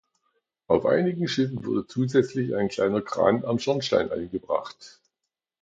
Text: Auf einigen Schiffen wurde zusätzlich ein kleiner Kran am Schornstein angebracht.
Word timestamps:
Auf 0.65 0.87
einigen 0.87 1.27
Schiffen 1.27 1.63
wurde 1.63 1.85
zusätzlich 1.85 2.55
ein 2.55 2.69
kleiner 2.69 3.03
Kran 3.03 3.45
am 3.45 3.59
Schornstein 3.59 4.09
angebracht. 4.11 4.99